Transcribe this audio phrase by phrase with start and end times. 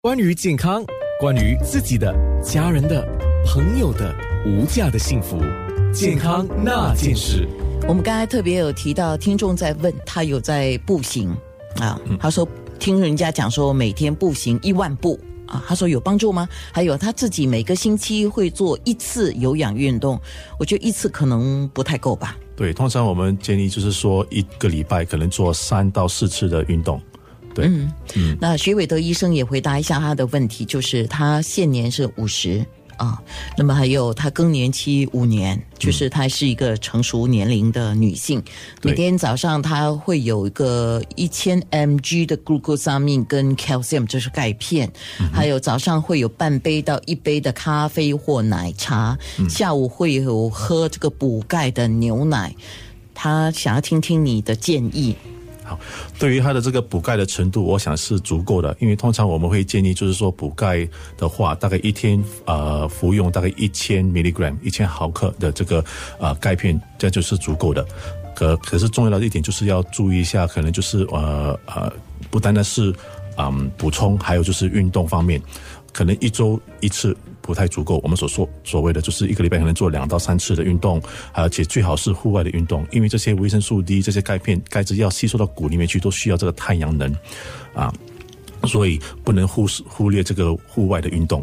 [0.00, 0.84] 关于健康，
[1.18, 3.04] 关于自己的、家人的、
[3.44, 4.14] 朋友的
[4.46, 5.36] 无价的幸福，
[5.92, 7.48] 健康那件事。
[7.88, 11.36] 我们刚才特别有提到，听众在问他有在步行
[11.80, 12.46] 啊，他说
[12.78, 16.48] 听人家讲说每天步行一万步啊，他说有帮助吗？
[16.70, 20.16] 还有他自己每个星期会做一次有氧运动，
[20.60, 22.38] 我觉得一次可能不太够吧。
[22.54, 27.02] 对，通常我们建议就是说一个礼拜可能做三到四次的运动。
[27.58, 27.92] 对，嗯。
[28.14, 32.64] 嗯，那徐伟德医生也回答一下他的问题，就是他现年是五十
[32.96, 33.22] 啊，
[33.56, 38.42] 那么还有他更年期五年，就是她是一个成熟年龄的女性，
[38.82, 44.90] 每天早上她会有一个一千 mg 的 glucosamine 跟 calcium，就是钙片，
[45.32, 49.16] 还有早上会有半杯到一杯的咖啡或奶茶，
[49.48, 52.52] 下午会有喝这个补钙的牛奶，
[53.14, 55.14] 他想要听听你的建议。
[55.68, 55.78] 好，
[56.18, 58.74] 对于它的这个补钙的程度，我想是足够的。
[58.80, 65.84] 因为通常我们会建议，就是说补钙的话，大概一天呃服用大概一千 milligram 一千毫克的这个
[66.18, 67.86] 呃钙片，这样就是足够的。
[68.34, 71.92] 可可是重要的一点就是要注意一下，可能就是呃呃，
[72.30, 72.94] 不单单是
[73.36, 75.40] 嗯补充，还有就是运动方面，
[75.92, 77.16] 可能一周一次。
[77.48, 81.00] 不太足够，我们所说所谓的就是一个礼拜可能做两到三次的运动，
[81.32, 87.10] 而且最好是户外的运动，因为这些维生素 D、这些钙片、钙质要吸收到骨里面去，都需要这个太阳能
[87.72, 87.90] 啊，
[88.64, 91.42] 所以不能忽视忽略这个户外的运动。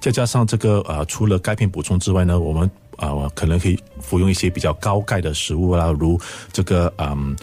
[0.00, 6.20] 再加上这个呃，除了钙片补充之外呢，我们啊可能可以服用一些比较高钙的食物啦，如
[6.52, 7.36] 这个嗯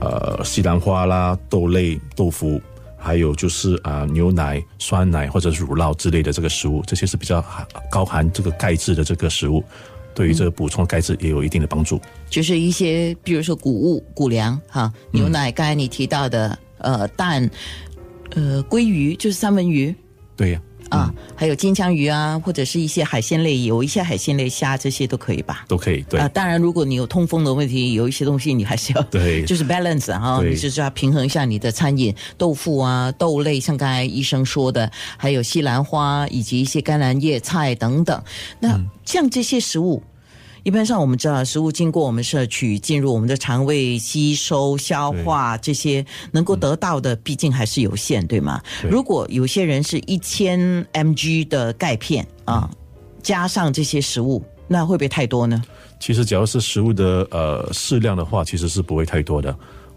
[0.00, 2.58] 呃西兰花啦、豆类、豆腐。
[2.98, 9.64] 还有就是啊，牛奶、酸奶或者是乳酪之类的这个食物，这些是比较含高含这个钙质的这个食物，
[10.14, 12.00] 对于这个补充钙质也有一定的帮助。
[12.28, 17.48] 就是一些，比如说谷物、谷粮哈，牛奶，刚才你提到的呃蛋，
[18.30, 19.94] 呃鲑鱼，就是三文鱼。
[20.36, 20.60] 对呀。
[20.60, 20.67] 啊，
[21.34, 25.64] 还有金枪鱼啊，或者是一些海鲜类，有一些海鲜类虾这些都可以吧？
[25.68, 26.28] 都可以，对啊。
[26.28, 38.22] 当然，如果你有痛风的问题，有一些东西你还是要对， 就是 balance 啊，你就是要平衡一下你的餐饮，豆腐啊、豆类，像刚才医生说的，还有西兰花以及一些甘蓝叶菜等等。
[38.60, 40.02] 那像这些食物。
[40.62, 48.60] 一般上，我们知道食物经过我们摄取，进入我们的肠胃吸收、消化这些，能够得到的毕竟还是有限，对吗？
[48.90, 50.58] 如果有些人是一千
[50.92, 52.70] mg 的钙片啊，
[53.22, 55.62] 加上这些食物，那会不会太多呢？
[56.00, 59.56] 其实，只要是食物的呃适量的话，其实是不会太多的。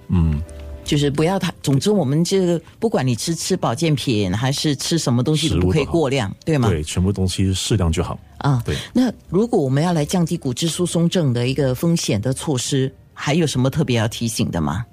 [0.09, 0.41] 嗯。
[0.83, 6.69] 就是不要太，总之我们这个不管你吃吃保健品还是吃什么东西，都不可以过量，对吗？
[6.69, 8.61] 对，全部东西适量就好啊。
[8.65, 8.75] 对。
[8.93, 14.85] 那如果我们要来降低骨质疏松症的一个风险的措施，还有什么特别要提醒的吗？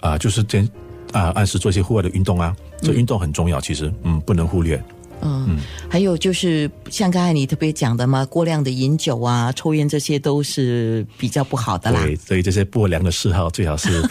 [0.00, 0.68] 啊，就是坚
[1.12, 4.82] 啊，按时做一些户外的运动啊，这运动很重要，其实嗯，不能忽略。
[5.26, 5.56] 嗯，
[5.88, 12.02] 还有就是像刚才你特别讲的嘛，过量的饮酒啊、抽烟这些都是比较不好的啦。
[12.02, 14.02] 对，所以这些不良的嗜好最好是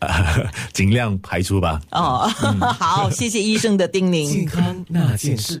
[0.74, 1.80] 尽量排除吧。
[1.92, 2.28] 哦，
[2.78, 4.30] 好，谢谢医生的叮咛。
[4.30, 5.52] 健康那件事。